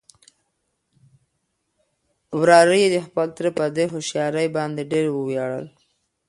[2.39, 5.67] وراره يې د خپل تره په دې هوښيارۍ باندې ډېر ووياړل.